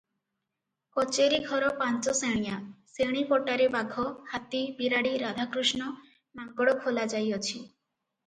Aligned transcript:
କଚେରୀ 0.99 1.39
ଘର 1.49 1.67
ପାଞ୍ଚ 1.81 2.13
ଶେଣିଆ, 2.19 2.55
ଶେଣି 2.93 3.21
ପଟାରେ 3.33 3.67
ବାଘ, 3.75 4.05
ହାତୀ, 4.31 4.61
ବିରାଡ଼ି, 4.79 5.11
ରାଧାକୃଷ୍ଣ, 5.25 5.91
ମାଙ୍କଡ଼ 6.41 6.75
ଖୋଳାଯାଇଅଛି। 6.87 7.61